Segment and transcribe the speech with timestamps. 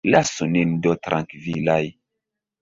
[0.13, 1.83] Lasu nin do trankvilaj.